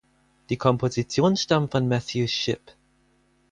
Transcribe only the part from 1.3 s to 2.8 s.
stammen von Matthew Shipp.